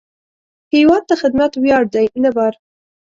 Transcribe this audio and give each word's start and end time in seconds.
هیواد 0.75 1.03
ته 1.09 1.15
خدمت 1.21 1.51
ویاړ 1.55 1.83
دی، 1.93 2.05
نه 2.23 2.29
بار 2.35 2.53